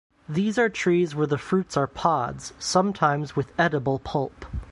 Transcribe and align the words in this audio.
These 0.27 0.57
are 0.57 0.67
trees 0.67 1.13
where 1.13 1.27
the 1.27 1.37
fruits 1.37 1.77
are 1.77 1.85
pods, 1.85 2.53
sometimes 2.57 3.35
with 3.35 3.53
edible 3.59 3.99
pulp. 3.99 4.47